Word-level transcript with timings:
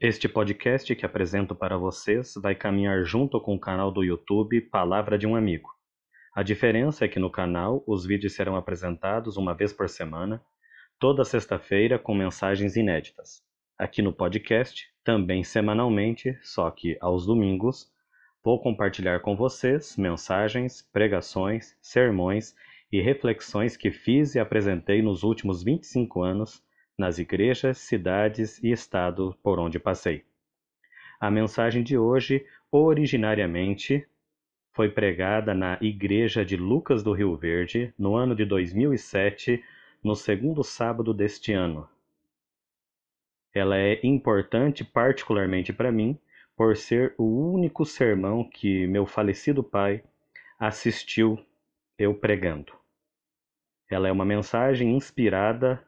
Este 0.00 0.28
podcast 0.28 0.94
que 0.94 1.04
apresento 1.04 1.56
para 1.56 1.76
vocês 1.76 2.34
vai 2.40 2.54
caminhar 2.54 3.02
junto 3.02 3.40
com 3.40 3.56
o 3.56 3.58
canal 3.58 3.90
do 3.90 4.04
YouTube 4.04 4.60
Palavra 4.60 5.18
de 5.18 5.26
um 5.26 5.34
Amigo. 5.34 5.70
A 6.32 6.44
diferença 6.44 7.04
é 7.04 7.08
que 7.08 7.18
no 7.18 7.28
canal 7.28 7.82
os 7.84 8.06
vídeos 8.06 8.34
serão 8.34 8.54
apresentados 8.54 9.36
uma 9.36 9.56
vez 9.56 9.72
por 9.72 9.88
semana, 9.88 10.40
toda 11.00 11.24
sexta-feira 11.24 11.98
com 11.98 12.14
mensagens 12.14 12.76
inéditas. 12.76 13.42
Aqui 13.76 14.00
no 14.00 14.12
podcast, 14.12 14.86
também 15.02 15.42
semanalmente, 15.42 16.38
só 16.42 16.70
que 16.70 16.96
aos 17.00 17.26
domingos, 17.26 17.92
vou 18.44 18.62
compartilhar 18.62 19.18
com 19.18 19.34
vocês 19.34 19.96
mensagens, 19.96 20.80
pregações, 20.92 21.76
sermões 21.82 22.54
e 22.92 23.00
reflexões 23.00 23.76
que 23.76 23.90
fiz 23.90 24.36
e 24.36 24.38
apresentei 24.38 25.02
nos 25.02 25.24
últimos 25.24 25.64
25 25.64 26.22
anos 26.22 26.62
nas 26.98 27.18
igrejas, 27.18 27.78
cidades 27.78 28.62
e 28.62 28.72
estado 28.72 29.34
por 29.42 29.60
onde 29.60 29.78
passei. 29.78 30.24
A 31.20 31.30
mensagem 31.30 31.82
de 31.82 31.96
hoje, 31.96 32.44
originariamente, 32.70 34.06
foi 34.72 34.88
pregada 34.88 35.54
na 35.54 35.78
Igreja 35.80 36.44
de 36.44 36.56
Lucas 36.56 37.02
do 37.02 37.12
Rio 37.12 37.36
Verde 37.36 37.92
no 37.98 38.16
ano 38.16 38.34
de 38.34 38.44
2007, 38.44 39.64
no 40.02 40.14
segundo 40.14 40.62
sábado 40.62 41.14
deste 41.14 41.52
ano. 41.52 41.88
Ela 43.52 43.76
é 43.78 43.98
importante 44.04 44.84
particularmente 44.84 45.72
para 45.72 45.90
mim 45.90 46.18
por 46.56 46.76
ser 46.76 47.14
o 47.16 47.24
único 47.24 47.84
sermão 47.84 48.48
que 48.48 48.86
meu 48.86 49.06
falecido 49.06 49.62
pai 49.62 50.02
assistiu 50.58 51.38
eu 51.98 52.14
pregando. 52.14 52.72
Ela 53.90 54.08
é 54.08 54.12
uma 54.12 54.24
mensagem 54.24 54.96
inspirada 54.96 55.82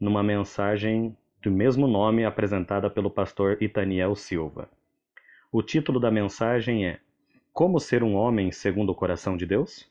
numa 0.00 0.22
mensagem 0.22 1.14
do 1.42 1.50
mesmo 1.50 1.86
nome 1.86 2.24
apresentada 2.24 2.88
pelo 2.88 3.10
pastor 3.10 3.62
Itaniel 3.62 4.16
Silva. 4.16 4.70
O 5.52 5.62
título 5.62 6.00
da 6.00 6.10
mensagem 6.10 6.86
é 6.86 7.00
Como 7.52 7.78
ser 7.78 8.02
um 8.02 8.14
homem 8.14 8.50
segundo 8.50 8.90
o 8.90 8.94
coração 8.94 9.36
de 9.36 9.44
Deus? 9.44 9.90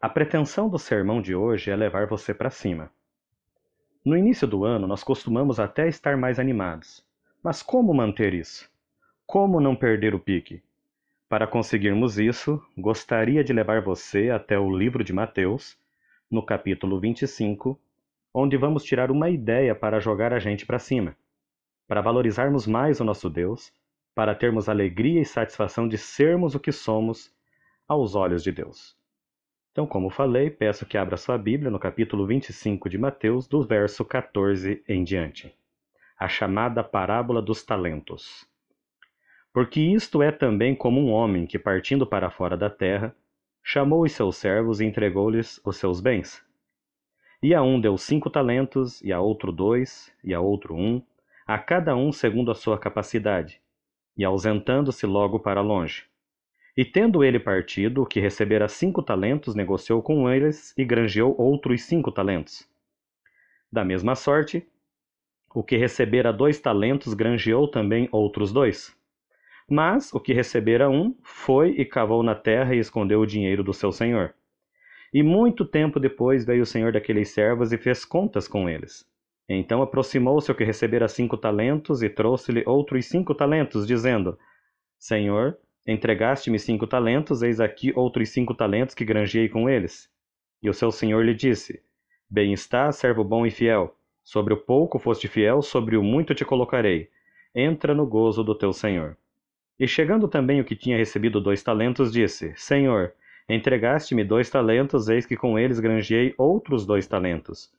A 0.00 0.08
pretensão 0.08 0.68
do 0.68 0.78
sermão 0.78 1.22
de 1.22 1.34
hoje 1.34 1.70
é 1.70 1.76
levar 1.76 2.08
você 2.08 2.34
para 2.34 2.50
cima. 2.50 2.90
No 4.04 4.16
início 4.16 4.48
do 4.48 4.64
ano, 4.64 4.86
nós 4.86 5.04
costumamos 5.04 5.60
até 5.60 5.88
estar 5.88 6.16
mais 6.16 6.38
animados. 6.38 7.04
Mas 7.42 7.62
como 7.62 7.94
manter 7.94 8.34
isso? 8.34 8.68
Como 9.24 9.60
não 9.60 9.76
perder 9.76 10.14
o 10.14 10.18
pique? 10.18 10.62
Para 11.28 11.46
conseguirmos 11.46 12.18
isso, 12.18 12.60
gostaria 12.76 13.42
de 13.44 13.52
levar 13.52 13.80
você 13.80 14.30
até 14.30 14.58
o 14.58 14.76
livro 14.76 15.02
de 15.02 15.12
Mateus, 15.12 15.78
no 16.30 16.44
capítulo 16.44 17.00
25, 17.00 17.78
onde 18.34 18.56
vamos 18.56 18.82
tirar 18.82 19.12
uma 19.12 19.30
ideia 19.30 19.76
para 19.76 20.00
jogar 20.00 20.32
a 20.32 20.40
gente 20.40 20.66
para 20.66 20.80
cima, 20.80 21.16
para 21.86 22.00
valorizarmos 22.00 22.66
mais 22.66 22.98
o 22.98 23.04
nosso 23.04 23.30
Deus, 23.30 23.72
para 24.12 24.34
termos 24.34 24.68
alegria 24.68 25.20
e 25.20 25.24
satisfação 25.24 25.86
de 25.86 25.96
sermos 25.96 26.56
o 26.56 26.60
que 26.60 26.72
somos 26.72 27.32
aos 27.86 28.16
olhos 28.16 28.42
de 28.42 28.50
Deus. 28.50 28.96
Então, 29.70 29.86
como 29.86 30.10
falei, 30.10 30.50
peço 30.50 30.86
que 30.86 30.98
abra 30.98 31.16
sua 31.16 31.38
Bíblia 31.38 31.70
no 31.70 31.78
capítulo 31.78 32.26
25 32.26 32.88
de 32.88 32.98
Mateus, 32.98 33.46
do 33.46 33.62
verso 33.62 34.04
14 34.04 34.82
em 34.88 35.04
diante. 35.04 35.54
A 36.18 36.28
chamada 36.28 36.82
parábola 36.82 37.42
dos 37.42 37.62
talentos. 37.64 38.48
Porque 39.52 39.80
isto 39.80 40.22
é 40.22 40.32
também 40.32 40.74
como 40.74 41.00
um 41.00 41.10
homem 41.10 41.46
que, 41.46 41.58
partindo 41.58 42.06
para 42.06 42.30
fora 42.30 42.56
da 42.56 42.70
terra, 42.70 43.14
chamou 43.62 44.02
os 44.02 44.12
seus 44.12 44.36
servos 44.36 44.80
e 44.80 44.84
entregou-lhes 44.84 45.60
os 45.64 45.76
seus 45.76 46.00
bens. 46.00 46.44
E 47.44 47.54
a 47.54 47.62
um 47.62 47.78
deu 47.78 47.98
cinco 47.98 48.30
talentos, 48.30 49.02
e 49.02 49.12
a 49.12 49.20
outro 49.20 49.52
dois, 49.52 50.10
e 50.24 50.32
a 50.32 50.40
outro 50.40 50.74
um, 50.74 51.02
a 51.46 51.58
cada 51.58 51.94
um 51.94 52.10
segundo 52.10 52.50
a 52.50 52.54
sua 52.54 52.78
capacidade, 52.78 53.60
e 54.16 54.24
ausentando-se 54.24 55.04
logo 55.04 55.38
para 55.38 55.60
longe. 55.60 56.06
E 56.74 56.86
tendo 56.86 57.22
ele 57.22 57.38
partido, 57.38 58.00
o 58.00 58.06
que 58.06 58.18
recebera 58.18 58.66
cinco 58.66 59.02
talentos 59.02 59.54
negociou 59.54 60.00
com 60.00 60.30
eles 60.30 60.72
e 60.78 60.86
granjeou 60.86 61.38
outros 61.38 61.82
cinco 61.82 62.10
talentos. 62.10 62.66
Da 63.70 63.84
mesma 63.84 64.14
sorte, 64.14 64.66
o 65.54 65.62
que 65.62 65.76
recebera 65.76 66.32
dois 66.32 66.58
talentos 66.58 67.12
granjeou 67.12 67.68
também 67.68 68.08
outros 68.10 68.54
dois. 68.54 68.96
Mas 69.68 70.10
o 70.14 70.18
que 70.18 70.32
recebera 70.32 70.88
um 70.88 71.14
foi 71.22 71.72
e 71.72 71.84
cavou 71.84 72.22
na 72.22 72.34
terra 72.34 72.74
e 72.74 72.78
escondeu 72.78 73.20
o 73.20 73.26
dinheiro 73.26 73.62
do 73.62 73.74
seu 73.74 73.92
senhor. 73.92 74.34
E 75.14 75.22
muito 75.22 75.64
tempo 75.64 76.00
depois 76.00 76.44
veio 76.44 76.64
o 76.64 76.66
senhor 76.66 76.92
daqueles 76.92 77.28
servos 77.28 77.72
e 77.72 77.78
fez 77.78 78.04
contas 78.04 78.48
com 78.48 78.68
eles. 78.68 79.06
Então 79.48 79.80
aproximou-se 79.80 80.50
o 80.50 80.54
que 80.56 80.64
recebera 80.64 81.06
cinco 81.06 81.36
talentos 81.36 82.02
e 82.02 82.10
trouxe-lhe 82.10 82.64
outros 82.66 83.06
cinco 83.06 83.32
talentos, 83.32 83.86
dizendo: 83.86 84.36
Senhor, 84.98 85.56
entregaste-me 85.86 86.58
cinco 86.58 86.84
talentos, 86.84 87.42
eis 87.42 87.60
aqui 87.60 87.92
outros 87.94 88.30
cinco 88.30 88.54
talentos 88.54 88.92
que 88.92 89.04
granjeei 89.04 89.48
com 89.48 89.70
eles. 89.70 90.10
E 90.60 90.68
o 90.68 90.74
seu 90.74 90.90
senhor 90.90 91.24
lhe 91.24 91.34
disse: 91.34 91.80
Bem 92.28 92.52
está, 92.52 92.90
servo 92.90 93.22
bom 93.22 93.46
e 93.46 93.52
fiel. 93.52 93.96
Sobre 94.24 94.52
o 94.52 94.56
pouco 94.56 94.98
foste 94.98 95.28
fiel, 95.28 95.62
sobre 95.62 95.96
o 95.96 96.02
muito 96.02 96.34
te 96.34 96.44
colocarei. 96.44 97.08
Entra 97.54 97.94
no 97.94 98.04
gozo 98.04 98.42
do 98.42 98.58
teu 98.58 98.72
senhor. 98.72 99.16
E 99.78 99.86
chegando 99.86 100.26
também 100.26 100.60
o 100.60 100.64
que 100.64 100.74
tinha 100.74 100.96
recebido 100.96 101.40
dois 101.40 101.62
talentos, 101.62 102.10
disse: 102.10 102.52
Senhor, 102.56 103.14
Entregaste-me 103.48 104.24
dois 104.24 104.48
talentos, 104.48 105.08
eis 105.08 105.26
que 105.26 105.36
com 105.36 105.58
eles 105.58 105.78
granjeei 105.78 106.34
outros 106.38 106.86
dois 106.86 107.06
talentos. 107.06 107.70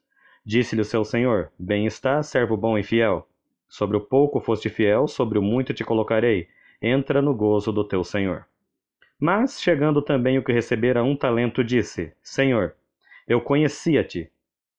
Disse-lhe 0.45 0.81
o 0.81 0.85
seu 0.85 1.03
senhor: 1.03 1.51
Bem 1.57 1.87
está, 1.87 2.21
servo 2.21 2.55
bom 2.55 2.77
e 2.77 2.83
fiel. 2.83 3.27
Sobre 3.67 3.97
o 3.97 4.01
pouco 4.01 4.39
foste 4.39 4.69
fiel, 4.69 5.07
sobre 5.07 5.39
o 5.39 5.41
muito 5.41 5.73
te 5.73 5.83
colocarei. 5.83 6.47
Entra 6.79 7.19
no 7.19 7.33
gozo 7.33 7.71
do 7.71 7.83
teu 7.83 8.03
senhor. 8.03 8.45
Mas, 9.19 9.59
chegando 9.59 10.03
também 10.03 10.37
o 10.37 10.43
que 10.43 10.53
recebera 10.53 11.03
um 11.03 11.15
talento, 11.15 11.63
disse: 11.63 12.13
Senhor, 12.21 12.75
eu 13.27 13.41
conhecia-te, 13.41 14.29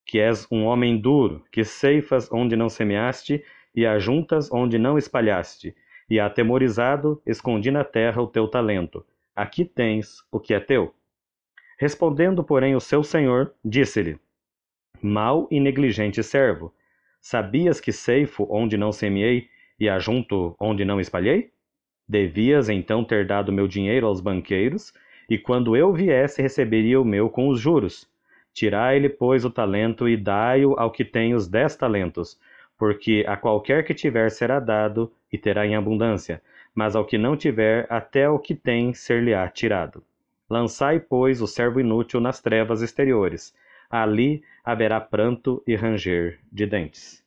que 0.04 0.20
és 0.20 0.46
um 0.52 0.66
homem 0.66 0.96
duro, 0.96 1.42
que 1.50 1.64
ceifas 1.64 2.30
onde 2.30 2.54
não 2.54 2.68
semeaste 2.68 3.42
e 3.74 3.84
ajuntas 3.84 4.52
onde 4.52 4.78
não 4.78 4.96
espalhaste, 4.96 5.74
e 6.08 6.20
atemorizado, 6.20 7.20
escondi 7.26 7.72
na 7.72 7.82
terra 7.82 8.22
o 8.22 8.28
teu 8.28 8.46
talento. 8.46 9.04
Aqui 9.36 9.66
tens 9.66 10.24
o 10.32 10.40
que 10.40 10.54
é 10.54 10.58
teu. 10.58 10.94
Respondendo, 11.78 12.42
porém, 12.42 12.74
o 12.74 12.80
seu 12.80 13.04
senhor, 13.04 13.52
disse-lhe: 13.62 14.18
Mal 15.02 15.46
e 15.50 15.60
negligente 15.60 16.22
servo, 16.22 16.72
sabias 17.20 17.78
que 17.78 17.92
ceifo 17.92 18.46
onde 18.50 18.78
não 18.78 18.90
semeei 18.90 19.50
e 19.78 19.90
ajunto 19.90 20.56
onde 20.58 20.86
não 20.86 20.98
espalhei? 20.98 21.52
Devias 22.08 22.70
então 22.70 23.04
ter 23.04 23.26
dado 23.26 23.52
meu 23.52 23.68
dinheiro 23.68 24.06
aos 24.06 24.22
banqueiros, 24.22 24.94
e 25.28 25.36
quando 25.36 25.76
eu 25.76 25.92
viesse 25.92 26.40
receberia 26.40 26.98
o 26.98 27.04
meu 27.04 27.28
com 27.28 27.48
os 27.48 27.60
juros. 27.60 28.08
Tirai-lhe, 28.54 29.10
pois, 29.10 29.44
o 29.44 29.50
talento 29.50 30.08
e 30.08 30.16
dai-o 30.16 30.78
ao 30.78 30.90
que 30.90 31.04
tem 31.04 31.34
os 31.34 31.46
dez 31.46 31.76
talentos, 31.76 32.40
porque 32.78 33.22
a 33.28 33.36
qualquer 33.36 33.84
que 33.84 33.92
tiver 33.92 34.30
será 34.30 34.58
dado 34.58 35.12
e 35.30 35.36
terá 35.36 35.66
em 35.66 35.76
abundância, 35.76 36.40
mas 36.76 36.94
ao 36.94 37.06
que 37.06 37.16
não 37.16 37.34
tiver, 37.38 37.86
até 37.88 38.28
o 38.28 38.38
que 38.38 38.54
tem 38.54 38.92
ser-lhe-á 38.92 39.48
tirado. 39.48 40.04
Lançai, 40.48 41.00
pois, 41.00 41.40
o 41.40 41.46
servo 41.46 41.80
inútil 41.80 42.20
nas 42.20 42.42
trevas 42.42 42.82
exteriores. 42.82 43.54
Ali 43.88 44.44
haverá 44.62 45.00
pranto 45.00 45.62
e 45.66 45.74
ranger 45.74 46.38
de 46.52 46.66
dentes. 46.66 47.24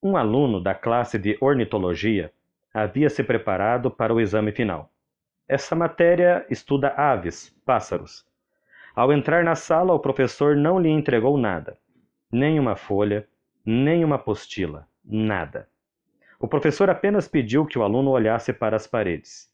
Um 0.00 0.16
aluno 0.16 0.60
da 0.60 0.72
classe 0.72 1.18
de 1.18 1.36
ornitologia 1.40 2.32
havia 2.72 3.10
se 3.10 3.24
preparado 3.24 3.90
para 3.90 4.14
o 4.14 4.20
exame 4.20 4.52
final. 4.52 4.88
Essa 5.48 5.74
matéria 5.74 6.46
estuda 6.48 6.94
aves, 6.96 7.50
pássaros. 7.64 8.24
Ao 8.94 9.12
entrar 9.12 9.42
na 9.42 9.56
sala, 9.56 9.92
o 9.92 9.98
professor 9.98 10.54
não 10.54 10.78
lhe 10.78 10.88
entregou 10.88 11.36
nada, 11.36 11.76
nem 12.30 12.60
uma 12.60 12.76
folha, 12.76 13.26
nem 13.64 14.04
uma 14.04 14.16
apostila, 14.16 14.86
nada. 15.04 15.68
O 16.38 16.46
professor 16.46 16.90
apenas 16.90 17.26
pediu 17.26 17.64
que 17.64 17.78
o 17.78 17.82
aluno 17.82 18.10
olhasse 18.10 18.52
para 18.52 18.76
as 18.76 18.86
paredes. 18.86 19.50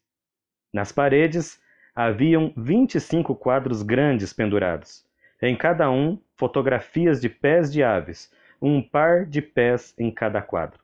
Nas 0.71 0.91
paredes 0.91 1.61
haviam 1.95 2.51
25 2.57 3.35
quadros 3.35 3.83
grandes 3.83 4.33
pendurados. 4.33 5.05
Em 5.41 5.55
cada 5.55 5.89
um, 5.89 6.19
fotografias 6.35 7.21
de 7.21 7.29
pés 7.29 7.71
de 7.71 7.83
aves, 7.83 8.31
um 8.61 8.81
par 8.81 9.25
de 9.25 9.41
pés 9.41 9.93
em 9.97 10.09
cada 10.09 10.41
quadro. 10.41 10.79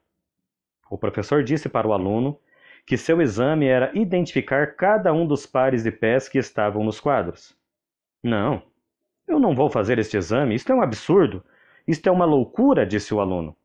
O 0.89 0.97
professor 0.97 1.43
disse 1.43 1.69
para 1.69 1.87
o 1.87 1.93
aluno 1.93 2.39
que 2.85 2.97
seu 2.97 3.21
exame 3.21 3.67
era 3.67 3.91
identificar 3.93 4.75
cada 4.75 5.13
um 5.13 5.25
dos 5.25 5.45
pares 5.45 5.83
de 5.83 5.91
pés 5.91 6.27
que 6.27 6.37
estavam 6.37 6.83
nos 6.83 6.99
quadros. 6.99 7.55
Não, 8.23 8.63
eu 9.27 9.39
não 9.39 9.55
vou 9.55 9.69
fazer 9.69 9.99
este 9.99 10.17
exame, 10.17 10.55
isto 10.55 10.71
é 10.71 10.75
um 10.75 10.81
absurdo, 10.81 11.43
isto 11.87 12.07
é 12.07 12.11
uma 12.11 12.25
loucura, 12.25 12.85
disse 12.85 13.13
o 13.13 13.19
aluno. 13.19 13.55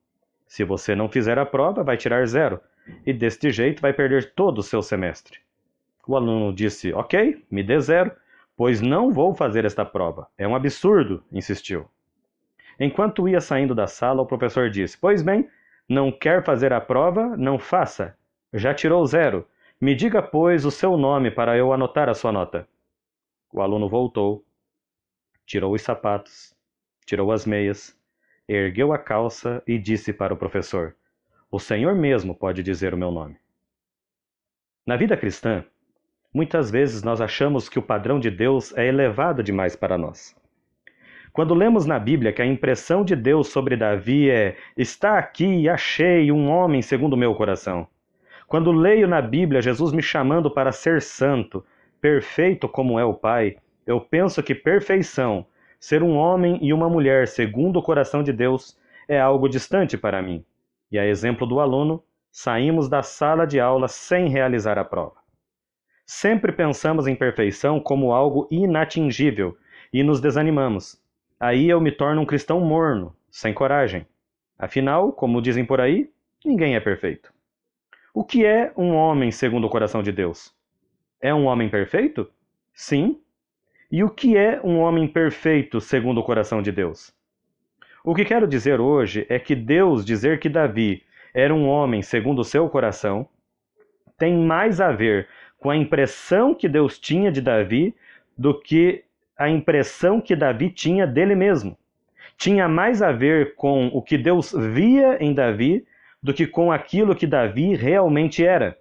Se 0.47 0.65
você 0.65 0.95
não 0.95 1.09
fizer 1.09 1.39
a 1.39 1.47
prova, 1.47 1.83
vai 1.83 1.97
tirar 1.97 2.27
zero, 2.27 2.61
e 3.05 3.13
deste 3.13 3.51
jeito 3.51 3.81
vai 3.81 3.93
perder 3.93 4.35
todo 4.35 4.59
o 4.59 4.63
seu 4.63 4.83
semestre. 4.83 5.41
O 6.07 6.17
aluno 6.17 6.53
disse: 6.55 6.93
Ok, 6.93 7.45
me 7.51 7.63
dê 7.63 7.81
zero, 7.81 8.13
pois 8.57 8.81
não 8.81 9.11
vou 9.11 9.35
fazer 9.35 9.65
esta 9.65 9.85
prova. 9.85 10.29
É 10.37 10.47
um 10.47 10.55
absurdo, 10.55 11.25
insistiu. 11.33 11.89
Enquanto 12.79 13.29
ia 13.29 13.41
saindo 13.41 13.75
da 13.75 13.87
sala, 13.87 14.23
o 14.23 14.27
professor 14.27 14.71
disse: 14.71 14.99
Pois 14.99 15.23
bem, 15.23 15.49
Não 15.89 16.11
quer 16.11 16.43
fazer 16.43 16.73
a 16.73 16.81
prova? 16.81 17.37
Não 17.37 17.59
faça. 17.59 18.17
Já 18.53 18.73
tirou 18.73 19.05
zero. 19.07 19.47
Me 19.81 19.95
diga, 19.95 20.23
pois, 20.23 20.65
o 20.65 20.71
seu 20.71 20.97
nome 20.97 21.31
para 21.31 21.57
eu 21.59 21.73
anotar 21.73 22.09
a 22.09 22.15
sua 22.15 22.33
nota. 22.33 22.67
O 23.53 23.61
aluno 23.61 23.89
voltou, 23.89 24.45
tirou 25.45 25.75
os 25.75 25.83
sapatos, 25.83 26.55
tirou 27.05 27.31
as 27.31 27.45
meias, 27.45 27.97
ergueu 28.49 28.93
a 28.93 28.99
calça 28.99 29.63
e 29.67 29.79
disse 29.79 30.13
para 30.13 30.35
o 30.35 30.37
professor: 30.37 30.95
O 31.51 31.59
senhor 31.59 31.95
mesmo 31.95 32.35
pode 32.35 32.63
dizer 32.63 32.95
o 32.95 32.97
meu 32.97 33.11
nome. 33.11 33.37
Na 34.87 34.97
vida 34.97 35.17
cristã, 35.17 35.65
muitas 36.33 36.71
vezes 36.71 37.03
nós 37.03 37.21
achamos 37.21 37.69
que 37.69 37.79
o 37.79 37.83
padrão 37.83 38.21
de 38.21 38.31
Deus 38.31 38.77
é 38.77 38.87
elevado 38.87 39.43
demais 39.43 39.75
para 39.75 39.97
nós. 39.97 40.37
Quando 41.33 41.55
lemos 41.55 41.85
na 41.85 41.99
Bíblia 41.99 42.33
que 42.33 42.43
a 42.43 42.47
impressão 42.47 43.05
de 43.05 43.17
Deus 43.17 43.49
sobre 43.49 43.77
Davi 43.77 44.31
é: 44.31 44.57
Está 44.77 45.19
aqui, 45.19 45.69
achei 45.69 46.31
um 46.31 46.49
homem 46.49 46.83
segundo 46.83 47.15
o 47.15 47.17
meu 47.17 47.35
coração. 47.35 47.89
Quando 48.47 48.71
leio 48.71 49.09
na 49.09 49.21
Bíblia 49.21 49.63
Jesus 49.63 49.93
me 49.93 50.03
chamando 50.03 50.51
para 50.51 50.71
ser 50.71 51.01
santo, 51.01 51.65
perfeito 52.01 52.69
como 52.69 53.01
é 53.01 53.05
o 53.05 53.15
Pai, 53.15 53.57
eu 53.87 54.01
penso 54.01 54.43
que 54.43 54.55
perfeição, 54.55 55.47
ser 55.85 56.03
um 56.03 56.17
homem 56.17 56.59
e 56.63 56.73
uma 56.73 56.89
mulher 56.89 57.29
segundo 57.29 57.79
o 57.79 57.83
coração 57.83 58.23
de 58.23 58.33
Deus, 58.33 58.75
é 59.07 59.21
algo 59.21 59.47
distante 59.47 59.99
para 59.99 60.23
mim. 60.23 60.43
E 60.91 60.99
a 60.99 61.05
exemplo 61.07 61.47
do 61.47 61.61
aluno, 61.61 62.03
saímos 62.33 62.89
da 62.89 63.03
sala 63.03 63.47
de 63.47 63.61
aula 63.61 63.87
sem 63.87 64.31
realizar 64.31 64.79
a 64.79 64.85
prova. 64.85 65.17
Sempre 66.07 66.53
pensamos 66.53 67.07
em 67.07 67.15
perfeição 67.15 67.79
como 67.79 68.13
algo 68.13 68.49
inatingível 68.51 69.59
e 69.93 70.03
nos 70.03 70.23
desanimamos. 70.23 70.99
Aí 71.39 71.69
eu 71.69 71.83
me 71.83 71.93
torno 71.93 72.23
um 72.23 72.27
cristão 72.27 72.61
morno, 72.61 73.15
sem 73.31 73.53
coragem. 73.53 74.07
Afinal, 74.59 75.13
como 75.13 75.43
dizem 75.43 75.67
por 75.67 75.83
aí, 75.83 76.11
ninguém 76.43 76.77
é 76.77 76.81
perfeito. 76.81 77.31
O 78.15 78.25
que 78.25 78.47
é 78.47 78.73
um 78.75 78.95
homem 78.95 79.31
segundo 79.31 79.67
o 79.67 79.71
coração 79.71 80.03
de 80.03 80.13
Deus? 80.13 80.51
É 81.21 81.35
um 81.35 81.45
homem 81.45 81.69
perfeito? 81.69 82.27
Sim. 82.73 83.21
E 83.95 84.03
o 84.03 84.11
que 84.11 84.37
é 84.37 84.61
um 84.65 84.81
homem 84.81 85.07
perfeito 85.07 85.81
segundo 85.81 86.19
o 86.19 86.25
coração 86.25 86.61
de 86.61 86.73
Deus? 86.73 87.15
O 88.03 88.13
que 88.13 88.25
quero 88.25 88.45
dizer 88.45 88.81
hoje 88.81 89.25
é 89.29 89.39
que 89.39 89.55
Deus 89.55 90.05
dizer 90.05 90.41
que 90.41 90.49
Davi 90.49 91.05
era 91.33 91.55
um 91.55 91.69
homem 91.69 92.03
segundo 92.03 92.41
o 92.41 92.45
seu 92.45 92.69
coração 92.69 93.25
tem 94.19 94.37
mais 94.37 94.81
a 94.81 94.91
ver 94.91 95.29
com 95.61 95.71
a 95.71 95.77
impressão 95.77 96.57
que 96.57 96.69
Deus 96.69 96.99
tinha 96.99 97.31
de 97.31 97.41
Davi 97.41 97.95
do 98.37 98.61
que 98.61 99.05
a 99.39 99.49
impressão 99.49 100.21
que 100.21 100.35
Davi 100.35 100.71
tinha 100.71 101.07
dele 101.07 101.37
mesmo. 101.37 101.79
Tinha 102.37 102.67
mais 102.67 103.01
a 103.01 103.13
ver 103.13 103.55
com 103.55 103.87
o 103.93 104.03
que 104.03 104.19
Deus 104.19 104.53
via 104.73 105.23
em 105.23 105.33
Davi 105.33 105.87
do 106.21 106.35
que 106.35 106.49
com 106.49 106.73
aquilo 106.73 107.15
que 107.15 107.29
Davi 107.29 107.77
realmente 107.77 108.45
era. 108.45 108.77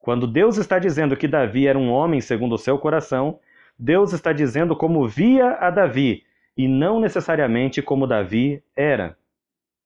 Quando 0.00 0.26
Deus 0.26 0.58
está 0.58 0.78
dizendo 0.78 1.16
que 1.16 1.26
Davi 1.26 1.66
era 1.66 1.78
um 1.78 1.90
homem 1.90 2.20
segundo 2.20 2.56
o 2.56 2.58
seu 2.58 2.76
coração, 2.76 3.40
Deus 3.78 4.12
está 4.12 4.32
dizendo 4.32 4.76
como 4.76 5.06
via 5.08 5.52
a 5.58 5.68
Davi 5.68 6.24
e 6.56 6.68
não 6.68 7.00
necessariamente 7.00 7.82
como 7.82 8.06
Davi 8.06 8.62
era. 8.76 9.18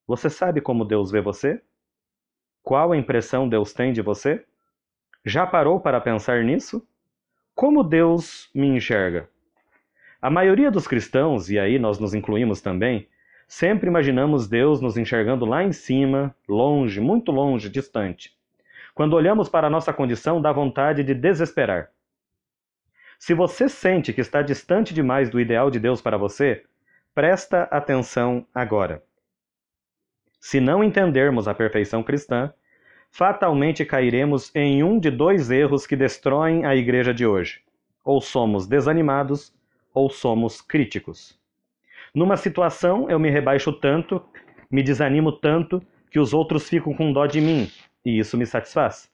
Você 0.07 0.29
sabe 0.29 0.61
como 0.61 0.85
Deus 0.85 1.11
vê 1.11 1.21
você? 1.21 1.61
Qual 2.63 2.93
a 2.93 2.97
impressão 2.97 3.49
Deus 3.49 3.73
tem 3.73 3.93
de 3.93 4.03
você? 4.03 4.45
Já 5.25 5.47
parou 5.47 5.81
para 5.81 6.01
pensar 6.01 6.45
nisso? 6.45 6.87
Como 7.55 7.83
Deus 7.83 8.51
me 8.55 8.67
enxerga? 8.67 9.29
A 10.21 10.29
maioria 10.29 10.71
dos 10.71 10.87
cristãos, 10.87 11.49
e 11.51 11.59
aí 11.59 11.79
nós 11.79 11.99
nos 11.99 12.13
incluímos 12.13 12.61
também, 12.61 13.09
sempre 13.47 13.89
imaginamos 13.89 14.49
Deus 14.49 14.81
nos 14.81 14.99
enxergando 14.99 15.47
lá 15.47 15.65
em 15.65 15.73
cima, 15.73 16.35
longe, 16.47 17.01
muito 17.01 17.33
longe, 17.33 17.71
distante. 17.71 18.37
Quando 18.95 19.15
olhamos 19.15 19.49
para 19.49 19.69
a 19.69 19.71
nossa 19.71 19.93
condição, 19.93 20.43
dá 20.43 20.53
vontade 20.53 21.03
de 21.03 21.15
desesperar. 21.15 21.91
Se 23.19 23.35
você 23.35 23.69
sente 23.69 24.13
que 24.13 24.21
está 24.21 24.41
distante 24.43 24.95
demais 24.95 25.29
do 25.29 25.41
ideal 25.41 25.71
de 25.71 25.81
Deus 25.81 26.01
para 26.01 26.17
você, 26.17 26.65
presta 27.15 27.65
atenção 27.65 28.47
agora. 28.55 29.03
Se 30.41 30.61
não 30.61 30.85
entendermos 30.85 31.49
a 31.49 31.55
perfeição 31.55 32.03
cristã, 32.03 32.53
fatalmente 33.11 33.85
cairemos 33.85 34.55
em 34.55 34.85
um 34.85 35.01
de 35.01 35.11
dois 35.11 35.51
erros 35.51 35.85
que 35.85 35.97
destroem 35.97 36.65
a 36.65 36.77
igreja 36.77 37.13
de 37.13 37.27
hoje. 37.27 37.61
Ou 38.05 38.21
somos 38.21 38.69
desanimados, 38.69 39.53
ou 39.93 40.09
somos 40.09 40.61
críticos. 40.61 41.37
Numa 42.15 42.37
situação, 42.37 43.11
eu 43.11 43.19
me 43.19 43.31
rebaixo 43.31 43.73
tanto, 43.73 44.25
me 44.71 44.83
desanimo 44.83 45.33
tanto, 45.33 45.83
que 46.11 46.21
os 46.21 46.33
outros 46.33 46.69
ficam 46.69 46.95
com 46.95 47.13
dó 47.13 47.27
de 47.27 47.41
mim, 47.41 47.71
e 48.05 48.19
isso 48.19 48.39
me 48.39 48.47
satisfaz. 48.47 49.11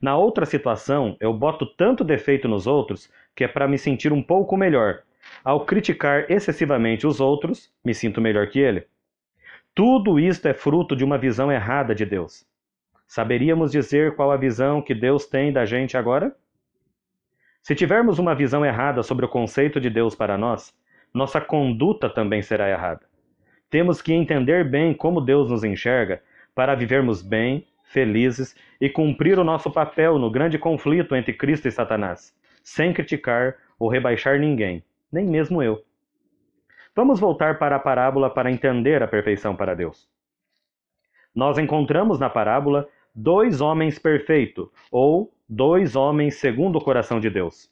Na 0.00 0.16
outra 0.16 0.46
situação, 0.46 1.16
eu 1.18 1.32
boto 1.32 1.66
tanto 1.66 2.04
defeito 2.04 2.46
nos 2.46 2.66
outros 2.66 3.10
que 3.34 3.44
é 3.44 3.48
para 3.48 3.66
me 3.66 3.76
sentir 3.76 4.12
um 4.12 4.22
pouco 4.22 4.56
melhor. 4.56 5.02
Ao 5.44 5.64
criticar 5.64 6.30
excessivamente 6.30 7.06
os 7.06 7.20
outros, 7.20 7.72
me 7.84 7.92
sinto 7.92 8.20
melhor 8.20 8.48
que 8.48 8.60
ele. 8.60 8.86
Tudo 9.74 10.18
isto 10.18 10.46
é 10.46 10.54
fruto 10.54 10.94
de 10.94 11.04
uma 11.04 11.18
visão 11.18 11.50
errada 11.50 11.94
de 11.94 12.04
Deus. 12.04 12.46
Saberíamos 13.06 13.72
dizer 13.72 14.14
qual 14.14 14.30
a 14.30 14.36
visão 14.36 14.82
que 14.82 14.94
Deus 14.94 15.26
tem 15.26 15.52
da 15.52 15.64
gente 15.64 15.96
agora? 15.96 16.34
Se 17.62 17.74
tivermos 17.74 18.18
uma 18.18 18.34
visão 18.34 18.64
errada 18.64 19.02
sobre 19.02 19.24
o 19.24 19.28
conceito 19.28 19.80
de 19.80 19.90
Deus 19.90 20.14
para 20.14 20.38
nós, 20.38 20.74
nossa 21.12 21.40
conduta 21.40 22.08
também 22.08 22.42
será 22.42 22.68
errada. 22.68 23.00
Temos 23.70 24.00
que 24.00 24.12
entender 24.12 24.68
bem 24.68 24.94
como 24.94 25.20
Deus 25.20 25.50
nos 25.50 25.64
enxerga 25.64 26.22
para 26.54 26.74
vivermos 26.74 27.22
bem, 27.22 27.66
felizes 27.88 28.54
e 28.80 28.88
cumprir 28.88 29.38
o 29.38 29.44
nosso 29.44 29.70
papel 29.70 30.18
no 30.18 30.30
grande 30.30 30.58
conflito 30.58 31.16
entre 31.16 31.32
Cristo 31.32 31.66
e 31.66 31.72
Satanás, 31.72 32.34
sem 32.62 32.92
criticar 32.92 33.56
ou 33.78 33.88
rebaixar 33.88 34.38
ninguém, 34.38 34.84
nem 35.10 35.26
mesmo 35.26 35.62
eu. 35.62 35.82
Vamos 36.94 37.18
voltar 37.18 37.58
para 37.58 37.76
a 37.76 37.80
parábola 37.80 38.28
para 38.28 38.50
entender 38.50 39.02
a 39.02 39.08
perfeição 39.08 39.56
para 39.56 39.74
Deus. 39.74 40.08
Nós 41.34 41.58
encontramos 41.58 42.18
na 42.18 42.28
parábola 42.28 42.88
dois 43.14 43.60
homens 43.60 43.98
perfeitos, 43.98 44.68
ou 44.90 45.32
dois 45.48 45.96
homens 45.96 46.36
segundo 46.36 46.76
o 46.76 46.80
coração 46.80 47.18
de 47.20 47.30
Deus. 47.30 47.70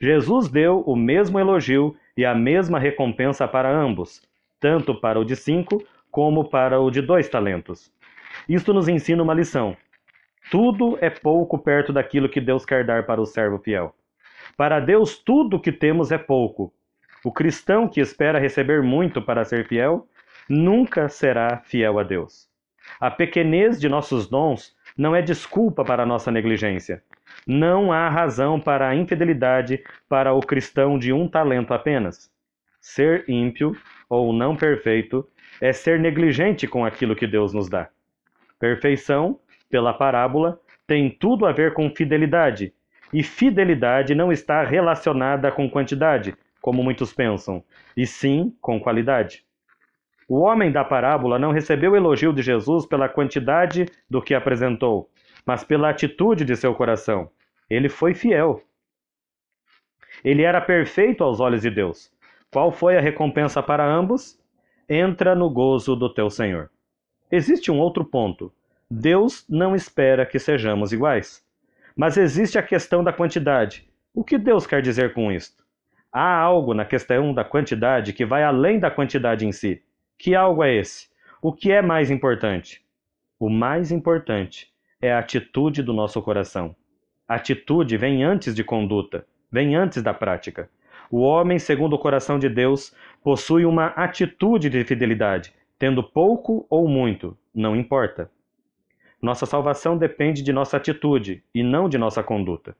Jesus 0.00 0.48
deu 0.48 0.80
o 0.80 0.96
mesmo 0.96 1.38
elogio 1.38 1.96
e 2.16 2.24
a 2.24 2.34
mesma 2.34 2.78
recompensa 2.78 3.46
para 3.48 3.74
ambos, 3.74 4.22
tanto 4.60 4.94
para 4.94 5.18
o 5.18 5.24
de 5.24 5.36
cinco 5.36 5.82
como 6.10 6.44
para 6.44 6.80
o 6.80 6.90
de 6.90 7.00
dois 7.00 7.28
talentos. 7.28 7.92
Isto 8.48 8.74
nos 8.74 8.88
ensina 8.88 9.22
uma 9.22 9.34
lição. 9.34 9.76
Tudo 10.50 10.98
é 11.00 11.08
pouco 11.08 11.58
perto 11.58 11.92
daquilo 11.92 12.28
que 12.28 12.40
Deus 12.40 12.64
quer 12.66 12.84
dar 12.84 13.06
para 13.06 13.20
o 13.20 13.26
servo 13.26 13.58
fiel. 13.58 13.94
Para 14.56 14.80
Deus, 14.80 15.16
tudo 15.16 15.60
que 15.60 15.72
temos 15.72 16.12
é 16.12 16.18
pouco. 16.18 16.72
O 17.24 17.32
cristão 17.32 17.88
que 17.88 18.00
espera 18.00 18.38
receber 18.38 18.82
muito 18.82 19.22
para 19.22 19.44
ser 19.44 19.66
fiel 19.66 20.06
nunca 20.48 21.08
será 21.08 21.58
fiel 21.64 21.98
a 21.98 22.02
Deus. 22.02 22.46
A 23.00 23.10
pequenez 23.10 23.80
de 23.80 23.88
nossos 23.88 24.28
dons 24.28 24.76
não 24.96 25.16
é 25.16 25.22
desculpa 25.22 25.84
para 25.84 26.04
nossa 26.04 26.30
negligência. 26.30 27.02
Não 27.46 27.90
há 27.90 28.08
razão 28.10 28.60
para 28.60 28.88
a 28.88 28.94
infidelidade 28.94 29.82
para 30.08 30.34
o 30.34 30.40
cristão 30.40 30.98
de 30.98 31.12
um 31.12 31.26
talento 31.26 31.72
apenas. 31.72 32.30
Ser 32.80 33.24
ímpio 33.28 33.74
ou 34.08 34.32
não 34.32 34.54
perfeito 34.54 35.26
é 35.60 35.72
ser 35.72 35.98
negligente 35.98 36.66
com 36.66 36.84
aquilo 36.84 37.16
que 37.16 37.26
Deus 37.26 37.54
nos 37.54 37.68
dá. 37.68 37.88
Perfeição, 38.58 39.38
pela 39.70 39.92
parábola, 39.92 40.60
tem 40.86 41.10
tudo 41.10 41.46
a 41.46 41.52
ver 41.52 41.72
com 41.74 41.90
fidelidade, 41.90 42.72
e 43.12 43.22
fidelidade 43.22 44.14
não 44.14 44.32
está 44.32 44.62
relacionada 44.64 45.50
com 45.52 45.70
quantidade, 45.70 46.34
como 46.60 46.82
muitos 46.82 47.12
pensam, 47.12 47.62
e 47.96 48.06
sim 48.06 48.56
com 48.60 48.80
qualidade. 48.80 49.44
O 50.28 50.40
homem 50.40 50.72
da 50.72 50.84
parábola 50.84 51.38
não 51.38 51.52
recebeu 51.52 51.94
elogio 51.94 52.32
de 52.32 52.42
Jesus 52.42 52.86
pela 52.86 53.08
quantidade 53.08 53.86
do 54.08 54.22
que 54.22 54.34
apresentou, 54.34 55.10
mas 55.44 55.62
pela 55.62 55.90
atitude 55.90 56.44
de 56.44 56.56
seu 56.56 56.74
coração. 56.74 57.30
Ele 57.68 57.88
foi 57.88 58.14
fiel. 58.14 58.62
Ele 60.24 60.42
era 60.42 60.60
perfeito 60.60 61.22
aos 61.22 61.40
olhos 61.40 61.62
de 61.62 61.70
Deus. 61.70 62.10
Qual 62.50 62.72
foi 62.72 62.96
a 62.96 63.00
recompensa 63.00 63.62
para 63.62 63.84
ambos? 63.84 64.38
Entra 64.88 65.34
no 65.34 65.50
gozo 65.50 65.94
do 65.94 66.12
teu 66.12 66.30
Senhor. 66.30 66.70
Existe 67.34 67.68
um 67.68 67.80
outro 67.80 68.04
ponto. 68.04 68.52
Deus 68.88 69.44
não 69.48 69.74
espera 69.74 70.24
que 70.24 70.38
sejamos 70.38 70.92
iguais. 70.92 71.44
Mas 71.96 72.16
existe 72.16 72.56
a 72.56 72.62
questão 72.62 73.02
da 73.02 73.12
quantidade. 73.12 73.90
O 74.14 74.22
que 74.22 74.38
Deus 74.38 74.68
quer 74.68 74.80
dizer 74.80 75.12
com 75.14 75.32
isto? 75.32 75.64
Há 76.12 76.38
algo 76.38 76.74
na 76.74 76.84
questão 76.84 77.34
da 77.34 77.42
quantidade 77.42 78.12
que 78.12 78.24
vai 78.24 78.44
além 78.44 78.78
da 78.78 78.88
quantidade 78.88 79.44
em 79.44 79.50
si. 79.50 79.82
Que 80.16 80.36
algo 80.36 80.62
é 80.62 80.76
esse? 80.76 81.08
O 81.42 81.52
que 81.52 81.72
é 81.72 81.82
mais 81.82 82.08
importante? 82.08 82.84
O 83.36 83.50
mais 83.50 83.90
importante 83.90 84.72
é 85.02 85.12
a 85.12 85.18
atitude 85.18 85.82
do 85.82 85.92
nosso 85.92 86.22
coração. 86.22 86.72
atitude 87.26 87.96
vem 87.96 88.22
antes 88.22 88.54
de 88.54 88.62
conduta, 88.62 89.26
vem 89.50 89.74
antes 89.74 90.00
da 90.04 90.14
prática. 90.14 90.70
O 91.10 91.18
homem, 91.18 91.58
segundo 91.58 91.94
o 91.94 91.98
coração 91.98 92.38
de 92.38 92.48
Deus, 92.48 92.94
possui 93.24 93.64
uma 93.64 93.86
atitude 93.86 94.70
de 94.70 94.84
fidelidade, 94.84 95.52
tendo 95.78 96.02
pouco 96.02 96.66
ou 96.68 96.88
muito, 96.88 97.36
não 97.54 97.74
importa. 97.76 98.30
Nossa 99.20 99.46
salvação 99.46 99.96
depende 99.96 100.42
de 100.42 100.52
nossa 100.52 100.76
atitude 100.76 101.42
e 101.54 101.62
não 101.62 101.88
de 101.88 101.96
nossa 101.96 102.22
conduta. 102.22 102.76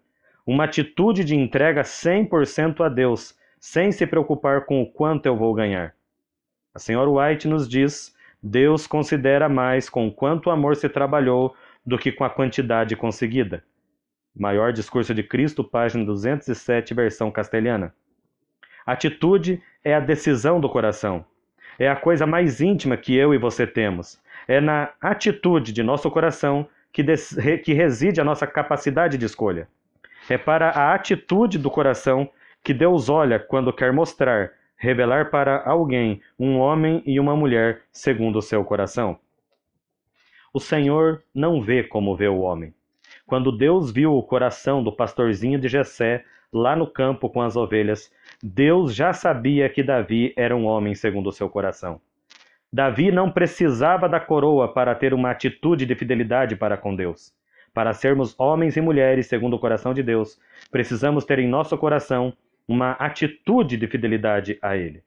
Uma 0.46 0.64
atitude 0.64 1.24
de 1.24 1.34
entrega 1.34 1.82
100% 1.82 2.84
a 2.84 2.88
Deus, 2.88 3.34
sem 3.58 3.90
se 3.90 4.06
preocupar 4.06 4.66
com 4.66 4.82
o 4.82 4.86
quanto 4.86 5.26
eu 5.26 5.36
vou 5.36 5.54
ganhar. 5.54 5.94
A 6.74 6.78
senhora 6.78 7.08
White 7.08 7.48
nos 7.48 7.66
diz: 7.66 8.14
Deus 8.42 8.86
considera 8.86 9.48
mais 9.48 9.88
com 9.88 10.10
quanto 10.10 10.50
amor 10.50 10.76
se 10.76 10.88
trabalhou 10.88 11.56
do 11.86 11.96
que 11.96 12.12
com 12.12 12.24
a 12.24 12.30
quantidade 12.30 12.94
conseguida. 12.94 13.64
Maior 14.36 14.72
Discurso 14.72 15.14
de 15.14 15.22
Cristo, 15.22 15.64
página 15.64 16.04
207, 16.04 16.92
versão 16.92 17.30
castelhana. 17.30 17.94
Atitude 18.84 19.62
é 19.82 19.94
a 19.94 20.00
decisão 20.00 20.60
do 20.60 20.68
coração. 20.68 21.24
É 21.78 21.88
a 21.88 21.96
coisa 21.96 22.26
mais 22.26 22.60
íntima 22.60 22.96
que 22.96 23.14
eu 23.14 23.34
e 23.34 23.38
você 23.38 23.66
temos. 23.66 24.20
É 24.46 24.60
na 24.60 24.90
atitude 25.00 25.72
de 25.72 25.82
nosso 25.82 26.10
coração 26.10 26.68
que, 26.92 27.04
que 27.58 27.72
reside 27.72 28.20
a 28.20 28.24
nossa 28.24 28.46
capacidade 28.46 29.18
de 29.18 29.26
escolha. 29.26 29.68
É 30.28 30.38
para 30.38 30.70
a 30.70 30.94
atitude 30.94 31.58
do 31.58 31.70
coração 31.70 32.30
que 32.62 32.72
Deus 32.72 33.08
olha 33.08 33.38
quando 33.38 33.72
quer 33.72 33.92
mostrar, 33.92 34.52
revelar 34.76 35.30
para 35.30 35.62
alguém 35.66 36.22
um 36.38 36.58
homem 36.58 37.02
e 37.04 37.20
uma 37.20 37.36
mulher 37.36 37.82
segundo 37.92 38.36
o 38.36 38.42
seu 38.42 38.64
coração. 38.64 39.18
O 40.52 40.60
Senhor 40.60 41.22
não 41.34 41.60
vê 41.60 41.82
como 41.82 42.16
vê 42.16 42.28
o 42.28 42.38
homem. 42.38 42.72
Quando 43.26 43.50
Deus 43.50 43.90
viu 43.90 44.14
o 44.14 44.22
coração 44.22 44.82
do 44.82 44.92
pastorzinho 44.92 45.58
de 45.58 45.68
Jessé 45.68 46.24
lá 46.52 46.76
no 46.76 46.86
campo 46.86 47.28
com 47.28 47.42
as 47.42 47.56
ovelhas, 47.56 48.12
Deus 48.46 48.94
já 48.94 49.10
sabia 49.14 49.70
que 49.70 49.82
Davi 49.82 50.34
era 50.36 50.54
um 50.54 50.66
homem 50.66 50.94
segundo 50.94 51.28
o 51.28 51.32
seu 51.32 51.48
coração. 51.48 51.98
Davi 52.70 53.10
não 53.10 53.30
precisava 53.30 54.06
da 54.06 54.20
coroa 54.20 54.70
para 54.70 54.94
ter 54.94 55.14
uma 55.14 55.30
atitude 55.30 55.86
de 55.86 55.94
fidelidade 55.94 56.54
para 56.54 56.76
com 56.76 56.94
Deus. 56.94 57.32
Para 57.72 57.94
sermos 57.94 58.38
homens 58.38 58.76
e 58.76 58.82
mulheres 58.82 59.28
segundo 59.28 59.54
o 59.54 59.58
coração 59.58 59.94
de 59.94 60.02
Deus, 60.02 60.38
precisamos 60.70 61.24
ter 61.24 61.38
em 61.38 61.48
nosso 61.48 61.78
coração 61.78 62.34
uma 62.68 62.90
atitude 62.92 63.78
de 63.78 63.86
fidelidade 63.86 64.58
a 64.60 64.76
Ele. 64.76 65.02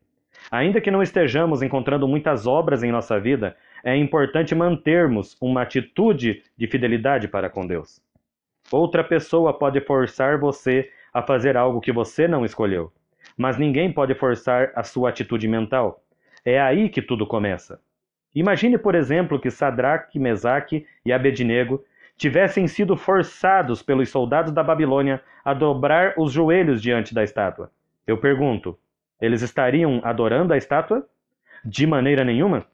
Ainda 0.49 0.81
que 0.81 0.89
não 0.89 1.03
estejamos 1.03 1.61
encontrando 1.61 2.07
muitas 2.07 2.47
obras 2.47 2.81
em 2.81 2.91
nossa 2.91 3.19
vida, 3.19 3.55
é 3.83 3.95
importante 3.95 4.55
mantermos 4.55 5.37
uma 5.39 5.61
atitude 5.61 6.41
de 6.57 6.65
fidelidade 6.65 7.27
para 7.27 7.51
com 7.51 7.67
Deus. 7.67 8.01
Outra 8.71 9.03
pessoa 9.03 9.53
pode 9.53 9.79
forçar 9.81 10.39
você 10.39 10.89
a 11.13 11.21
fazer 11.21 11.55
algo 11.55 11.79
que 11.79 11.91
você 11.91 12.27
não 12.27 12.43
escolheu, 12.43 12.91
mas 13.37 13.57
ninguém 13.57 13.91
pode 13.93 14.15
forçar 14.15 14.71
a 14.75 14.83
sua 14.83 15.09
atitude 15.09 15.47
mental. 15.47 16.03
É 16.43 16.59
aí 16.59 16.89
que 16.89 17.01
tudo 17.01 17.27
começa. 17.27 17.79
Imagine, 18.33 18.77
por 18.77 18.95
exemplo, 18.95 19.39
que 19.39 19.51
Sadraque, 19.51 20.19
Mesaque 20.19 20.85
e 21.05 21.13
Abednego 21.13 21.83
tivessem 22.17 22.67
sido 22.67 22.97
forçados 22.97 23.83
pelos 23.83 24.09
soldados 24.09 24.51
da 24.51 24.63
Babilônia 24.63 25.21
a 25.45 25.53
dobrar 25.53 26.15
os 26.17 26.31
joelhos 26.31 26.81
diante 26.81 27.13
da 27.13 27.23
estátua. 27.23 27.71
Eu 28.05 28.17
pergunto, 28.17 28.77
eles 29.21 29.41
estariam 29.41 30.01
adorando 30.03 30.53
a 30.53 30.57
estátua? 30.57 31.07
De 31.63 31.85
maneira 31.85 32.23
nenhuma. 32.23 32.65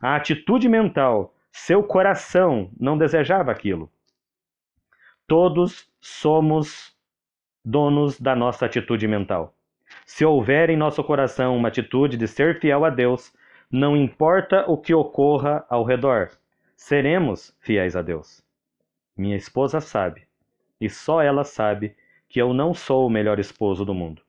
A 0.00 0.16
atitude 0.16 0.68
mental, 0.68 1.34
seu 1.50 1.82
coração 1.82 2.70
não 2.78 2.98
desejava 2.98 3.50
aquilo. 3.50 3.90
Todos 5.26 5.88
somos 6.00 6.94
donos 7.64 8.20
da 8.20 8.36
nossa 8.36 8.66
atitude 8.66 9.08
mental. 9.08 9.53
Se 10.06 10.24
houver 10.24 10.70
em 10.70 10.76
nosso 10.76 11.02
coração 11.02 11.56
uma 11.56 11.68
atitude 11.68 12.16
de 12.16 12.28
ser 12.28 12.60
fiel 12.60 12.84
a 12.84 12.90
Deus, 12.90 13.32
não 13.70 13.96
importa 13.96 14.64
o 14.70 14.76
que 14.76 14.94
ocorra 14.94 15.64
ao 15.68 15.84
redor, 15.84 16.30
seremos 16.76 17.56
fiéis 17.60 17.96
a 17.96 18.02
Deus. 18.02 18.44
Minha 19.16 19.36
esposa 19.36 19.80
sabe, 19.80 20.22
e 20.80 20.88
só 20.88 21.22
ela 21.22 21.44
sabe, 21.44 21.94
que 22.28 22.40
eu 22.40 22.52
não 22.52 22.74
sou 22.74 23.06
o 23.06 23.10
melhor 23.10 23.38
esposo 23.38 23.84
do 23.84 23.94
mundo. 23.94 24.22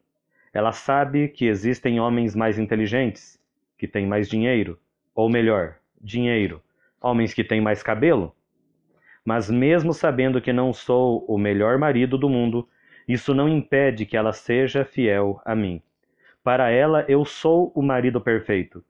Ela 0.54 0.72
sabe 0.72 1.28
que 1.28 1.46
existem 1.46 2.00
homens 2.00 2.36
mais 2.36 2.58
inteligentes, 2.58 3.42
que 3.78 3.88
têm 3.88 4.06
mais 4.06 4.30
dinheiro, 4.30 4.80
ou 5.14 5.30
melhor, 5.30 5.76
dinheiro, 6.00 6.62
homens 7.02 7.34
que 7.34 7.44
têm 7.44 7.60
mais 7.60 7.84
cabelo. 7.84 8.34
Mas 9.26 9.50
mesmo 9.50 9.94
sabendo 9.94 10.40
que 10.40 10.54
não 10.54 10.72
sou 10.72 11.26
o 11.28 11.38
melhor 11.38 11.78
marido 11.78 12.18
do 12.18 12.30
mundo, 12.30 12.70
isso 13.08 13.34
não 13.34 13.48
impede 13.48 14.06
que 14.06 14.18
ela 14.18 14.34
seja 14.34 14.84
fiel 14.84 15.42
a 15.46 15.56
mim. 15.56 15.82
Para 16.44 16.70
ela, 16.70 17.06
eu 17.08 17.26
sou 17.26 17.72
o 17.76 17.82
marido 17.82 18.22
perfeito. 18.22 18.84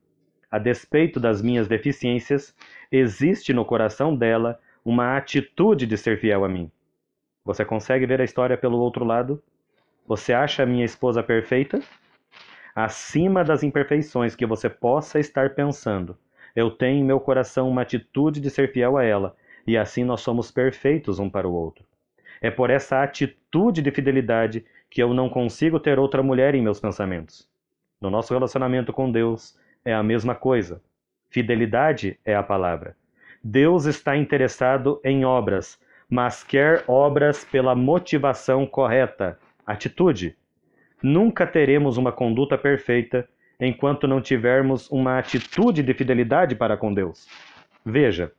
A 0.51 0.57
despeito 0.57 1.19
das 1.19 1.41
minhas 1.41 1.67
deficiências, 1.67 2.55
existe 2.91 3.53
no 3.53 3.65
coração 3.65 4.15
dela 4.15 4.59
uma 4.83 5.17
atitude 5.17 5.85
de 5.85 5.97
ser 5.97 6.19
fiel 6.19 6.45
a 6.45 6.49
mim. 6.49 6.71
Você 7.43 7.65
consegue 7.65 8.05
ver 8.05 8.21
a 8.21 8.23
história 8.23 8.57
pelo 8.57 8.77
outro 8.79 9.03
lado? 9.03 9.41
Você 10.07 10.33
acha 10.33 10.63
a 10.63 10.65
minha 10.65 10.85
esposa 10.85 11.23
perfeita? 11.23 11.81
Acima 12.75 13.43
das 13.43 13.63
imperfeições 13.63 14.35
que 14.35 14.45
você 14.45 14.69
possa 14.69 15.19
estar 15.19 15.55
pensando, 15.55 16.17
eu 16.55 16.71
tenho 16.71 16.99
em 16.99 17.03
meu 17.03 17.19
coração 17.19 17.69
uma 17.69 17.81
atitude 17.81 18.39
de 18.39 18.49
ser 18.49 18.71
fiel 18.71 18.97
a 18.97 19.03
ela, 19.03 19.35
e 19.67 19.77
assim 19.77 20.03
nós 20.03 20.21
somos 20.21 20.51
perfeitos 20.51 21.19
um 21.19 21.29
para 21.29 21.47
o 21.47 21.53
outro. 21.53 21.85
É 22.41 22.51
por 22.51 22.69
essa 22.69 23.01
atitude 23.01 23.81
de 23.81 23.91
fidelidade 23.91 24.65
que 24.89 25.01
eu 25.01 25.13
não 25.13 25.29
consigo 25.29 25.79
ter 25.79 25.99
outra 25.99 26.23
mulher 26.23 26.55
em 26.55 26.61
meus 26.61 26.79
pensamentos. 26.79 27.49
No 27.99 28.09
nosso 28.09 28.33
relacionamento 28.33 28.93
com 28.93 29.11
Deus 29.11 29.57
é 29.83 29.93
a 29.93 30.03
mesma 30.03 30.35
coisa. 30.35 30.81
Fidelidade 31.29 32.19
é 32.23 32.35
a 32.35 32.43
palavra. 32.43 32.95
Deus 33.43 33.85
está 33.85 34.15
interessado 34.15 34.99
em 35.03 35.25
obras, 35.25 35.79
mas 36.09 36.43
quer 36.43 36.83
obras 36.87 37.43
pela 37.43 37.75
motivação 37.75 38.65
correta, 38.65 39.37
atitude. 39.65 40.35
Nunca 41.01 41.45
teremos 41.45 41.97
uma 41.97 42.11
conduta 42.11 42.57
perfeita 42.57 43.27
enquanto 43.59 44.07
não 44.07 44.21
tivermos 44.21 44.89
uma 44.89 45.19
atitude 45.19 45.83
de 45.83 45.93
fidelidade 45.93 46.55
para 46.55 46.77
com 46.77 46.93
Deus. 46.93 47.27
Veja, 47.85 48.31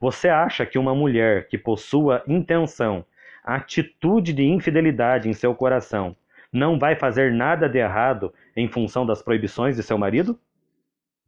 você 0.00 0.28
acha 0.28 0.66
que 0.66 0.78
uma 0.78 0.94
mulher 0.94 1.48
que 1.48 1.56
possua 1.56 2.22
intenção, 2.26 3.04
atitude 3.44 4.32
de 4.32 4.44
infidelidade 4.44 5.28
em 5.28 5.32
seu 5.32 5.54
coração, 5.54 6.16
não 6.52 6.78
vai 6.78 6.94
fazer 6.94 7.32
nada 7.32 7.68
de 7.68 7.78
errado 7.78 8.32
em 8.56 8.68
função 8.68 9.04
das 9.04 9.22
proibições 9.22 9.76
de 9.76 9.82
seu 9.82 9.98
marido? 9.98 10.38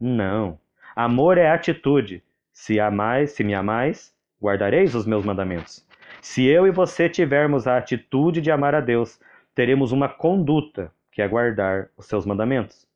Não. 0.00 0.58
Amor 0.94 1.36
é 1.36 1.50
atitude. 1.50 2.22
Se 2.52 2.78
amais, 2.80 3.32
se 3.32 3.42
me 3.42 3.54
amais, 3.54 4.14
guardareis 4.40 4.94
os 4.94 5.04
meus 5.04 5.24
mandamentos. 5.24 5.86
Se 6.20 6.44
eu 6.46 6.66
e 6.66 6.70
você 6.70 7.08
tivermos 7.08 7.66
a 7.66 7.76
atitude 7.76 8.40
de 8.40 8.50
amar 8.50 8.74
a 8.74 8.80
Deus, 8.80 9.20
teremos 9.54 9.92
uma 9.92 10.08
conduta, 10.08 10.92
que 11.10 11.22
é 11.22 11.28
guardar 11.28 11.88
os 11.96 12.06
seus 12.06 12.24
mandamentos. 12.26 12.86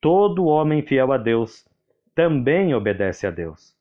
Todo 0.00 0.46
homem 0.46 0.82
fiel 0.82 1.12
a 1.12 1.16
Deus 1.16 1.66
também 2.14 2.74
obedece 2.74 3.26
a 3.26 3.30
Deus. 3.30 3.73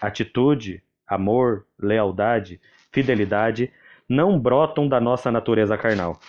Atitude, 0.00 0.82
amor, 1.06 1.66
lealdade, 1.78 2.60
fidelidade 2.92 3.72
não 4.08 4.38
brotam 4.38 4.88
da 4.88 5.00
nossa 5.00 5.30
natureza 5.30 5.76
carnal. 5.76 6.20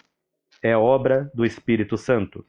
É 0.61 0.75
obra 0.75 1.29
do 1.33 1.45
Espírito 1.45 1.97
Santo. 1.97 2.45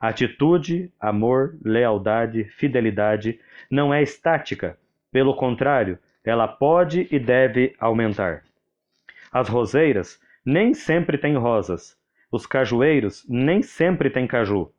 Atitude, 0.00 0.92
amor, 0.98 1.56
lealdade, 1.64 2.44
fidelidade 2.44 3.38
não 3.70 3.92
é 3.92 4.02
estática, 4.02 4.78
pelo 5.12 5.36
contrário, 5.36 5.98
ela 6.24 6.48
pode 6.48 7.06
e 7.10 7.18
deve 7.18 7.74
aumentar. 7.78 8.42
As 9.30 9.48
roseiras 9.48 10.20
nem 10.44 10.72
sempre 10.74 11.18
têm 11.18 11.36
rosas, 11.36 11.96
os 12.30 12.46
cajueiros 12.46 13.24
nem 13.28 13.62
sempre 13.62 14.08
têm 14.08 14.26
caju. 14.26 14.72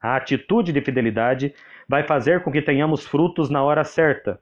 A 0.00 0.16
atitude 0.16 0.72
de 0.72 0.80
fidelidade 0.80 1.54
vai 1.88 2.04
fazer 2.04 2.42
com 2.42 2.52
que 2.52 2.62
tenhamos 2.62 3.06
frutos 3.06 3.50
na 3.50 3.62
hora 3.62 3.84
certa. 3.84 4.40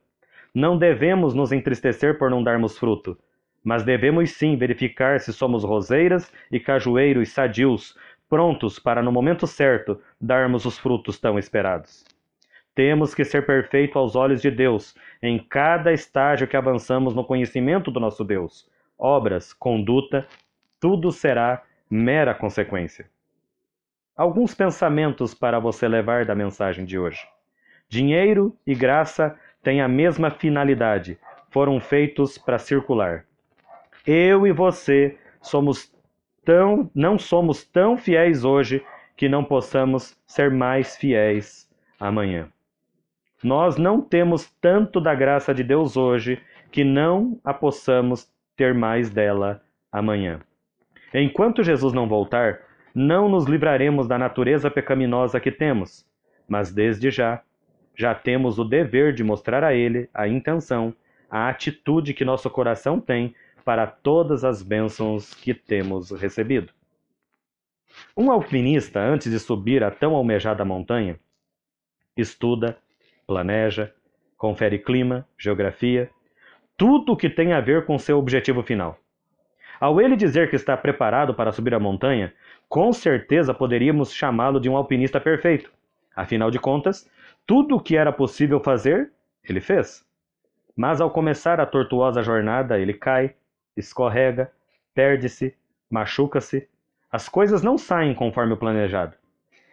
Não 0.55 0.77
devemos 0.79 1.35
nos 1.35 1.53
entristecer 1.53 2.19
por 2.19 2.31
não 2.31 2.43
darmos 2.43 2.79
fruto, 2.79 3.19
mas 3.63 3.83
devemos 3.85 4.31
sim 4.33 4.57
verificar 4.57 5.21
se 5.21 5.33
somos 5.33 5.65
roseiras 5.65 6.33
e 6.51 6.59
cajueiros 6.59 7.31
sadios, 7.31 7.97
prontos 8.29 8.79
para, 8.79 9.03
no 9.03 9.13
momento 9.13 9.47
certo, 9.47 10.01
darmos 10.21 10.65
os 10.65 10.79
frutos 10.79 11.19
tão 11.19 11.39
esperados. 11.39 12.05
Temos 12.75 13.15
que 13.15 13.25
ser 13.25 13.45
perfeito 13.45 13.99
aos 13.99 14.15
olhos 14.15 14.41
de 14.41 14.51
Deus 14.51 14.95
em 15.21 15.39
cada 15.39 15.93
estágio 15.93 16.47
que 16.47 16.57
avançamos 16.57 17.15
no 17.15 17.25
conhecimento 17.25 17.91
do 17.91 17.99
nosso 17.99 18.25
Deus. 18.25 18.71
Obras, 18.97 19.53
conduta, 19.53 20.27
tudo 20.79 21.11
será 21.11 21.63
mera 21.91 22.35
consequência. 22.35 23.11
Alguns 24.17 24.55
pensamentos 24.55 25.35
para 25.35 25.59
você 25.59 25.89
levar 25.89 26.25
da 26.25 26.35
mensagem 26.35 26.85
de 26.85 26.99
hoje. 26.99 27.27
Dinheiro 27.89 28.57
e 28.67 28.75
graça 28.75 29.37
têm 29.63 29.81
a 29.81 29.89
mesma 29.89 30.31
finalidade, 30.31 31.19
foram 31.51 31.81
feitos 31.81 32.39
para 32.39 32.59
circular. 32.59 33.25
Eu 34.07 34.47
e 34.47 34.53
você 34.53 35.19
somos 35.41 35.93
tão, 36.45 36.91
não 36.95 37.19
somos 37.19 37.65
tão 37.65 37.97
fiéis 37.97 38.45
hoje 38.45 38.85
que 39.17 39.29
não 39.29 39.45
possamos 39.45 40.17
ser 40.27 40.51
mais 40.51 40.97
fiéis 40.97 41.69
amanhã. 41.99 42.49
Nós 43.43 43.77
não 43.77 44.01
temos 44.01 44.51
tanto 44.61 45.01
da 45.01 45.15
graça 45.15 45.55
de 45.55 45.63
Deus 45.63 45.97
hoje 45.97 46.41
que 46.73 46.85
não 46.85 47.41
a 47.45 47.55
possamos 47.55 48.29
ter 48.57 48.75
mais 48.75 49.11
dela 49.11 49.63
amanhã. 49.93 50.41
Enquanto 51.15 51.63
Jesus 51.63 51.93
não 51.93 52.09
voltar, 52.09 52.61
não 52.95 53.29
nos 53.29 53.47
livraremos 53.47 54.09
da 54.09 54.19
natureza 54.19 54.71
pecaminosa 54.71 55.39
que 55.39 55.53
temos, 55.53 56.05
mas 56.49 56.73
desde 56.73 57.11
já, 57.11 57.43
já 57.99 58.15
temos 58.15 58.61
o 58.61 58.65
dever 58.65 59.13
de 59.13 59.25
mostrar 59.25 59.65
a 59.65 59.75
Ele 59.75 60.09
a 60.15 60.29
intenção, 60.29 60.95
a 61.29 61.49
atitude 61.49 62.15
que 62.15 62.25
nosso 62.25 62.49
coração 62.49 63.01
tem 63.01 63.35
para 63.65 63.89
todas 63.89 64.45
as 64.45 64.63
bênçãos 64.63 65.35
que 65.35 65.53
temos 65.53 66.13
recebido. 66.13 66.73
Um 68.17 68.31
alpinista, 68.31 69.01
antes 69.01 69.33
de 69.33 69.41
subir 69.41 69.83
a 69.83 69.91
tão 69.91 70.15
almejada 70.15 70.65
montanha, 70.65 71.19
estuda, 72.17 72.79
planeja, 73.27 73.93
confere 74.37 74.79
clima, 74.79 75.27
geografia, 75.37 76.09
tudo 76.77 77.13
o 77.13 77.17
que 77.17 77.29
tem 77.29 77.53
a 77.53 77.61
ver 77.61 77.85
com 77.85 77.99
seu 77.99 78.17
objetivo 78.17 78.63
final. 78.63 78.97
Ao 79.81 80.01
ele 80.01 80.15
dizer 80.15 80.49
que 80.49 80.57
está 80.57 80.77
preparado 80.77 81.35
para 81.35 81.51
subir 81.51 81.75
a 81.75 81.81
montanha, 81.81 82.33
com 82.69 82.93
certeza 82.93 83.53
poderíamos 83.53 84.13
chamá-lo 84.13 84.61
de 84.61 84.69
um 84.69 84.77
alpinista 84.77 85.21
perfeito. 85.21 85.73
Afinal 86.15 86.51
de 86.51 86.61
contas, 86.61 87.09
tudo 87.49 87.77
o 87.77 87.81
que 87.81 87.97
era 87.97 88.13
possível 88.13 88.61
fazer, 88.61 89.11
ele 89.43 89.59
fez. 89.59 90.07
Mas 90.77 91.01
ao 91.01 91.11
começar 91.11 91.59
a 91.59 91.65
tortuosa 91.65 92.23
jornada, 92.23 92.79
ele 92.79 92.93
cai, 92.93 93.35
escorrega, 93.75 94.53
perde-se, 94.95 95.57
machuca-se. 95.91 96.69
As 97.11 97.27
coisas 97.27 97.63
não 97.63 97.79
saem 97.79 98.15
conforme 98.15 98.53
o 98.53 98.57
planejado. 98.59 99.17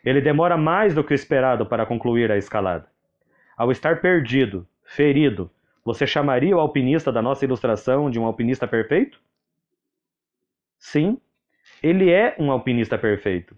Ele 0.05 0.21
demora 0.21 0.55
mais 0.55 0.95
do 0.95 1.03
que 1.03 1.11
o 1.11 1.15
esperado 1.15 1.65
para 1.65 1.85
concluir 1.85 2.31
a 2.31 2.37
escalada. 2.37 2.87
Ao 3.57 3.69
estar 3.73 3.99
perdido, 3.99 4.65
ferido, 4.85 5.51
você 5.83 6.07
chamaria 6.07 6.55
o 6.55 6.61
alpinista 6.61 7.11
da 7.11 7.21
nossa 7.21 7.43
ilustração 7.43 8.09
de 8.09 8.17
um 8.17 8.25
alpinista 8.25 8.65
perfeito? 8.65 9.19
Sim, 10.79 11.19
ele 11.83 12.09
é 12.09 12.37
um 12.39 12.49
alpinista 12.51 12.97
perfeito. 12.97 13.53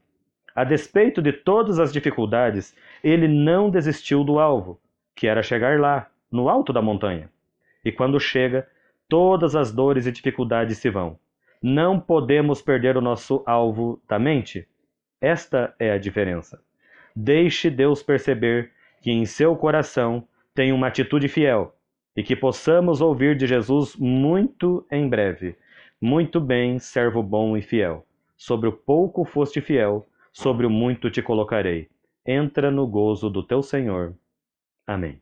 A 0.57 0.63
despeito 0.63 1.21
de 1.21 1.31
todas 1.31 1.77
as 1.77 1.93
dificuldades, 1.93 2.75
ele 3.03 3.27
não 3.27 3.69
desistiu 3.69 4.23
do 4.23 4.39
alvo, 4.39 4.81
que 5.15 5.27
era 5.27 5.43
chegar 5.43 5.79
lá, 5.79 6.09
no 6.31 6.49
alto 6.49 6.73
da 6.73 6.81
montanha. 6.81 7.29
E 7.85 7.91
quando 7.91 8.19
chega, 8.19 8.67
todas 9.07 9.55
as 9.55 9.71
dores 9.71 10.07
e 10.07 10.11
dificuldades 10.11 10.79
se 10.79 10.89
vão. 10.89 11.19
Não 11.61 11.99
podemos 11.99 12.59
perder 12.59 12.97
o 12.97 13.01
nosso 13.01 13.43
alvo 13.45 14.01
da 14.09 14.17
mente. 14.17 14.67
Esta 15.21 15.75
é 15.77 15.91
a 15.91 15.99
diferença. 15.99 16.59
Deixe 17.15 17.69
Deus 17.69 18.01
perceber 18.01 18.71
que 18.99 19.11
em 19.11 19.27
seu 19.27 19.55
coração 19.55 20.27
tem 20.55 20.71
uma 20.71 20.87
atitude 20.87 21.27
fiel 21.27 21.75
e 22.15 22.23
que 22.23 22.35
possamos 22.35 22.99
ouvir 22.99 23.37
de 23.37 23.45
Jesus 23.45 23.95
muito 23.95 24.83
em 24.91 25.07
breve. 25.07 25.55
Muito 26.01 26.41
bem, 26.41 26.79
servo 26.79 27.21
bom 27.21 27.55
e 27.55 27.61
fiel. 27.61 28.03
Sobre 28.35 28.67
o 28.67 28.71
pouco 28.71 29.23
foste 29.23 29.61
fiel, 29.61 30.07
sobre 30.38 30.67
o 30.67 30.70
muito 30.70 31.10
te 31.10 31.22
colocarei. 31.22 31.89
Entra 32.24 32.70
no 32.70 32.86
gozo 32.86 33.27
do 33.27 33.41
teu 33.41 33.63
Senhor. 33.63 34.15
Amém. 34.86 35.20